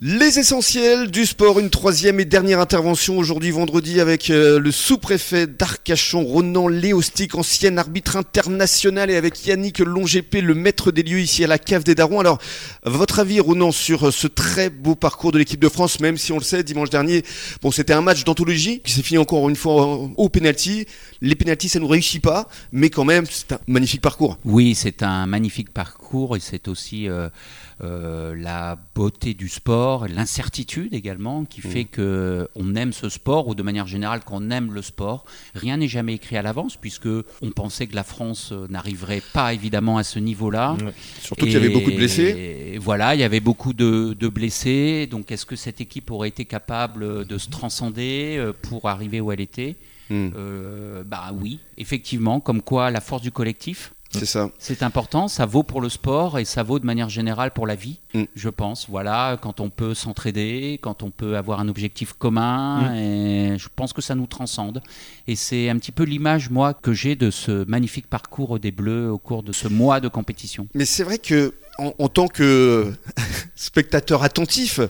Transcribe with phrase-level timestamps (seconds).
[0.00, 5.48] Les essentiels du sport, une troisième et dernière intervention aujourd'hui vendredi avec euh, le sous-préfet
[5.48, 11.42] d'Arcachon, Ronan Léostic, ancien arbitre international, et avec Yannick Longépé, le maître des lieux ici
[11.42, 12.20] à la cave des Darons.
[12.20, 12.38] Alors,
[12.84, 16.30] votre avis, Ronan, sur euh, ce très beau parcours de l'équipe de France, même si
[16.30, 17.24] on le sait, dimanche dernier,
[17.60, 20.86] bon, c'était un match d'anthologie qui s'est fini encore une fois au penalty.
[21.22, 24.38] Les penalties, ça nous réussit pas, mais quand même, c'est un magnifique parcours.
[24.44, 27.08] Oui, c'est un magnifique parcours et c'est aussi
[27.84, 31.92] euh, la beauté du sport, l'incertitude également, qui fait mmh.
[31.92, 35.24] que on aime ce sport ou de manière générale qu'on aime le sport.
[35.54, 37.08] Rien n'est jamais écrit à l'avance puisque
[37.42, 40.76] on pensait que la France euh, n'arriverait pas évidemment à ce niveau-là.
[41.20, 42.72] Surtout qu'il y avait beaucoup de blessés.
[42.74, 45.08] Et voilà, il y avait beaucoup de, de blessés.
[45.10, 49.40] Donc, est-ce que cette équipe aurait été capable de se transcender pour arriver où elle
[49.40, 49.76] était?
[50.10, 53.92] Euh, bah oui, effectivement, comme quoi la force du collectif.
[54.10, 54.50] C'est ça.
[54.58, 57.74] C'est important, ça vaut pour le sport et ça vaut de manière générale pour la
[57.74, 58.24] vie, hmm.
[58.34, 58.88] je pense.
[58.88, 63.92] Voilà, quand on peut s'entraider, quand on peut avoir un objectif commun, et je pense
[63.92, 64.82] que ça nous transcende.
[65.26, 69.10] Et c'est un petit peu l'image, moi, que j'ai de ce magnifique parcours des Bleus
[69.10, 70.68] au cours de ce mois de compétition.
[70.74, 72.92] Mais c'est vrai que en, tant que
[73.56, 74.80] spectateur attentif,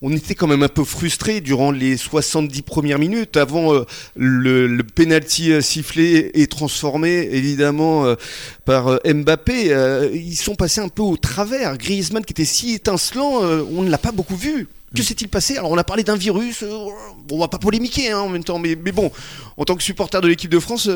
[0.00, 4.82] on était quand même un peu frustré durant les 70 premières minutes avant euh, le,
[4.82, 8.14] penalty euh, sifflé et transformé évidemment euh,
[8.64, 10.10] par Mbappé.
[10.14, 11.76] ils sont passés un peu au travers.
[11.76, 14.68] Griezmann qui était si étincelant, on ne l'a pas beaucoup vu.
[14.96, 15.04] Que mm.
[15.04, 16.64] s'est-il passé Alors on a parlé d'un virus,
[17.30, 19.10] on va pas polémiquer hein, en même temps, mais, mais, bon,
[19.56, 20.88] en tant que supporter de l'équipe de France,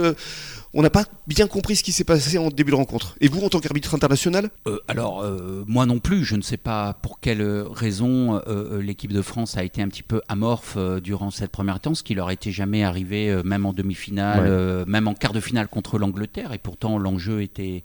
[0.73, 3.17] on n'a pas bien compris ce qui s'est passé en début de rencontre.
[3.21, 6.57] Et vous, en tant qu'arbitre international euh, Alors, euh, moi non plus, je ne sais
[6.57, 11.31] pas pour quelle raison euh, l'équipe de France a été un petit peu amorphe durant
[11.31, 15.33] cette première temps, ce qui leur était jamais arrivé, même en demi-finale, même en quart
[15.33, 16.53] de finale contre l'Angleterre.
[16.53, 17.83] Et pourtant, l'enjeu était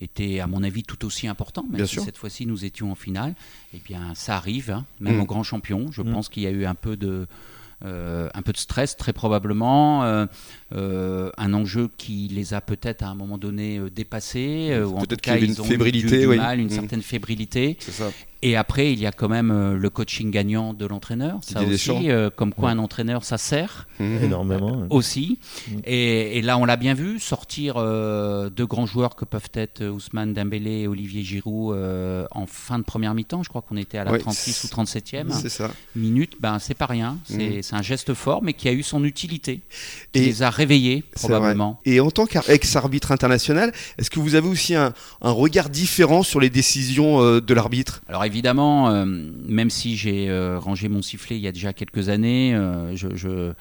[0.00, 3.34] était à mon avis tout aussi important, même si cette fois-ci nous étions en finale.
[3.74, 5.20] Eh bien, ça arrive, hein, même mm.
[5.20, 5.90] au grand champion.
[5.90, 6.12] Je mm.
[6.12, 7.26] pense qu'il y a eu un peu de,
[7.82, 10.26] un peu de stress, très probablement.
[10.74, 14.96] Euh, un enjeu qui les a peut-être à un moment donné euh, dépassés, euh, ou
[14.96, 16.70] en tout cas ils ont fébrilité, du, mal, une mmh.
[16.70, 17.78] certaine fébrilité.
[18.46, 21.38] Et après, il y a quand même le coaching gagnant de l'entraîneur.
[21.40, 24.24] Ça aussi, comme quoi un entraîneur, ça sert mmh.
[24.24, 25.38] énormément aussi.
[25.66, 25.72] Mmh.
[25.84, 30.80] Et, là, on l'a bien vu sortir deux grands joueurs que peuvent être Ousmane Dembélé
[30.82, 31.74] et Olivier Giroud
[32.30, 33.42] en fin de première mi-temps.
[33.42, 35.26] Je crois qu'on était à la 36 ou 37e
[35.96, 36.34] minute.
[36.40, 37.16] Ben, c'est pas rien.
[37.24, 39.62] C'est un geste fort, mais qui a eu son utilité.
[40.12, 41.80] et les a réveillé, probablement.
[41.84, 46.50] Et en tant qu'ex-arbitre international, est-ce que vous avez aussi un, regard différent sur les
[46.50, 48.02] décisions euh, de l'arbitre?
[48.08, 52.08] Alors évidemment, euh, même si j'ai euh, rangé mon sifflet il y a déjà quelques
[52.08, 52.52] années,
[52.94, 53.52] je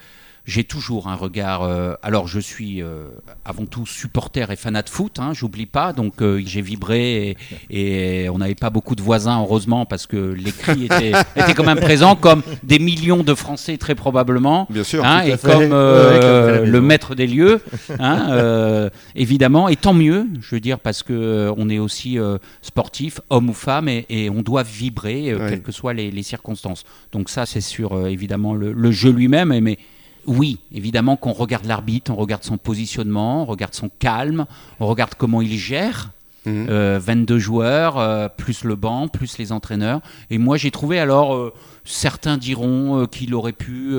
[0.45, 1.63] j'ai toujours un regard.
[1.63, 3.07] Euh, alors, je suis euh,
[3.45, 5.93] avant tout supporter et fanat de foot, hein, j'oublie pas.
[5.93, 7.37] Donc, euh, j'ai vibré
[7.69, 11.63] et, on n'avait pas beaucoup de voisins, heureusement, parce que les cris étaient, étaient, quand
[11.63, 14.67] même présents, comme des millions de Français, très probablement.
[14.69, 15.05] Bien sûr.
[15.05, 17.61] Hein, et comme le maître des lieux,
[17.99, 19.69] hein, évidemment.
[19.69, 22.17] Et tant mieux, je veux dire, parce que on est aussi
[22.61, 26.83] sportif, homme ou femme, et, on doit vibrer, quelles que soient les, les, circonstances.
[27.13, 29.77] Donc, ça, c'est sur évidemment le, le jeu lui-même, mais
[30.25, 34.45] oui, évidemment qu'on regarde l'arbitre, on regarde son positionnement, on regarde son calme,
[34.79, 36.11] on regarde comment il gère.
[36.45, 36.69] 22 mhm.
[36.69, 40.01] euh, joueurs, euh, plus le banc, plus les entraîneurs.
[40.29, 41.53] Et moi, j'ai trouvé alors, euh,
[41.85, 43.95] certains diront qu'il aurait pu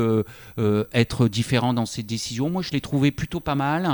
[0.93, 2.51] être différent dans ses décisions.
[2.51, 3.89] Moi, je l'ai trouvé plutôt pas mal.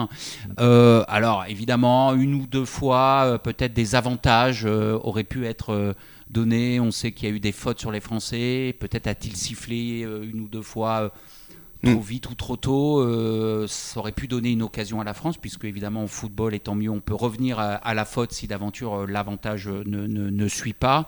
[0.58, 5.94] alors, évidemment, une ou deux fois, peut-être des avantages auraient pu être
[6.30, 6.78] donnés.
[6.78, 8.76] On sait qu'il y a eu des fautes sur les Français.
[8.78, 11.12] Peut-être a-t-il sifflé une ou deux fois
[11.82, 12.00] trop mm.
[12.00, 15.64] vite ou trop tôt, euh, ça aurait pu donner une occasion à la France, puisque
[15.64, 19.68] évidemment au football, étant mieux, on peut revenir à, la faute si d'aventure euh, l'avantage
[19.68, 21.06] ne, ne, suit pas.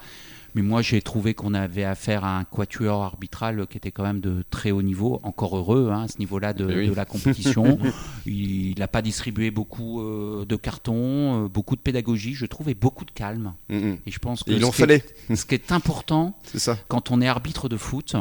[0.54, 4.20] Mais moi, j'ai trouvé qu'on avait affaire à un quatuor arbitral qui était quand même
[4.20, 7.78] de très haut niveau, encore heureux hein, à ce niveau-là de, de, la compétition.
[8.26, 13.10] il n'a pas distribué beaucoup euh, de cartons, beaucoup de pédagogie, je trouvais beaucoup de
[13.10, 13.54] calme.
[13.70, 13.98] Mm, mm.
[14.06, 15.02] Et je pense que il ce, en fallait.
[15.34, 16.76] ce qui est important, ça.
[16.88, 18.14] quand on est arbitre de foot,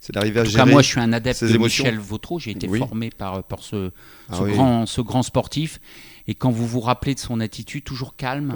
[0.00, 0.64] c'est d'arriver à gérer.
[0.64, 2.38] Cas, moi, je suis un adepte de Michel Vautreau.
[2.38, 3.92] J'ai été formé par, par ce,
[4.30, 5.80] ah grand, ce grand sportif.
[6.26, 8.54] Et quand vous vous rappelez de son attitude, toujours calme,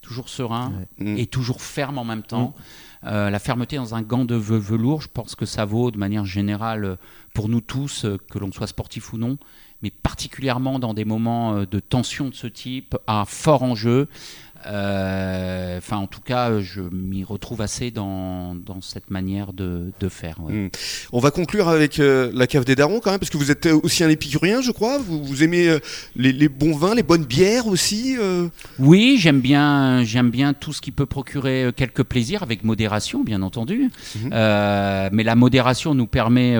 [0.00, 1.18] toujours serein mm.
[1.18, 2.54] et toujours ferme en même temps.
[3.02, 3.08] Mm.
[3.08, 6.24] Euh, la fermeté dans un gant de velours, je pense que ça vaut de manière
[6.24, 6.96] générale
[7.34, 9.36] pour nous tous, euh, que l'on soit sportif ou non.
[9.82, 14.08] mais particulièrement dans des moments de tension de ce type, à fort enjeu.
[14.66, 20.08] Euh, enfin, en tout cas, je m'y retrouve assez dans, dans cette manière de, de
[20.08, 20.40] faire.
[20.40, 20.68] Hmm.
[21.12, 23.66] On va conclure avec euh, la cave des darons quand même, parce que vous êtes
[23.66, 24.98] aussi un épicurien, je crois.
[24.98, 25.78] Vous, vous aimez euh,
[26.14, 28.16] les, les, bons vins, les bonnes bières aussi
[28.78, 33.42] Oui, j'aime bien, j'aime bien tout ce qui peut procurer quelques plaisirs, avec modération, bien
[33.42, 33.90] entendu.
[34.16, 34.30] Mhm.
[34.30, 36.56] mais la modération nous permet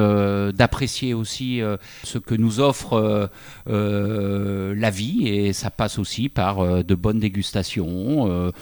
[0.53, 1.61] d'apprécier aussi
[2.03, 3.31] ce que nous offre
[3.67, 8.53] la vie, et ça passe aussi par de bonnes dégustations euh,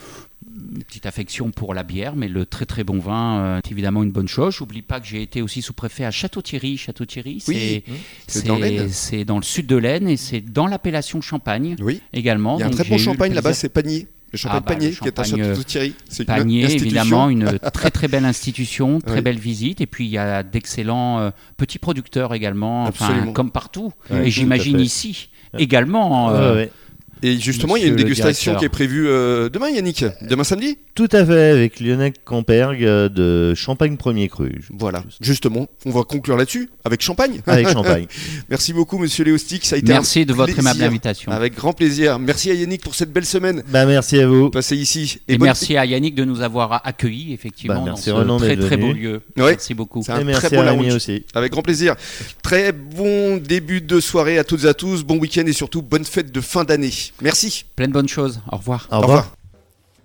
[0.75, 4.03] une petite affection pour la bière, mais le très très bon vin euh, est évidemment
[4.03, 4.55] une bonne chose.
[4.55, 6.77] J'oublie pas que j'ai été aussi sous-préfet à Château-Thierry.
[6.77, 7.41] Château-Thierry,
[8.27, 12.01] c'est dans, dans, le sud de l'Aisne et c'est dans l'appellation Champagne oui.
[12.13, 12.59] également.
[12.59, 14.07] Il y a un très bon champagne là-bas, c'est Panier.
[14.33, 15.95] Le champagne ah bah, Panier qui est à Château-Thierry.
[16.27, 19.81] Panier, évidemment, une très très belle institution, très belle visite.
[19.81, 22.91] Et puis il y a d'excellents euh, petits producteurs également,
[23.33, 23.93] comme partout.
[24.11, 26.35] et j'imagine ici également.
[27.25, 30.05] Et justement, il y a une dégustation qui est prévue euh, demain, Yannick.
[30.21, 34.61] Demain samedi Tout à fait, avec Lionel Campergue euh, de Champagne Premier Cru.
[34.71, 37.41] Voilà, justement, on va conclure là-dessus, avec Champagne.
[37.47, 38.05] Avec Champagne.
[38.51, 39.65] Merci beaucoup, monsieur Léostic.
[39.65, 41.33] Ça a été merci de votre aimable invitation.
[41.33, 42.19] Avec grand plaisir.
[42.19, 43.63] Merci à Yannick pour cette belle semaine.
[43.69, 44.51] Bah, merci à vous.
[44.51, 45.19] Passez ici.
[45.27, 48.93] Et, merci à Yannick de nous avoir accueillis, effectivement, bah, dans ce très très beau
[48.93, 49.23] lieu.
[49.37, 50.03] Merci beaucoup.
[50.05, 51.25] C'est un très beau aussi.
[51.35, 51.95] Avec grand plaisir.
[52.43, 55.05] Très bon début de soirée à toutes et à tous.
[55.05, 56.93] Bon week-end et surtout bonne fête de fin d'année.
[57.21, 57.65] Merci.
[57.77, 58.41] Plein de bonnes choses.
[58.51, 58.89] Au revoir.
[58.91, 59.37] Au revoir.